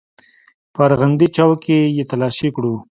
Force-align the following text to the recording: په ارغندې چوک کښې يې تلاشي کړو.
په 0.73 0.79
ارغندې 0.87 1.27
چوک 1.35 1.57
کښې 1.63 1.79
يې 1.95 2.03
تلاشي 2.09 2.49
کړو. 2.55 2.73